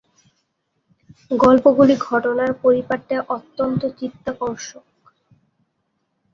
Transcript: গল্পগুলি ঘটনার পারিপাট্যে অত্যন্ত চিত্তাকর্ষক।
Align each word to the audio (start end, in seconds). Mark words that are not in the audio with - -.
গল্পগুলি 1.31 1.95
ঘটনার 2.07 2.51
পারিপাট্যে 2.61 3.17
অত্যন্ত 3.29 3.81
চিত্তাকর্ষক। 3.99 4.85